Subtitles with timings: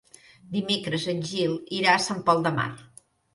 [0.53, 2.67] Dimecres en Gil irà a Sant Pol de Mar.